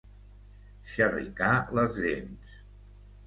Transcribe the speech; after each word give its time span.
Xerricar 0.93 1.51
les 1.79 1.93
dents. 2.05 2.57